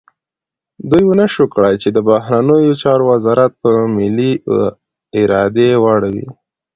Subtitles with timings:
[0.89, 4.31] دوی ونه شو کړای چې د بهرنیو چارو وزارت پر ملي
[5.19, 6.27] ارادې واړوي.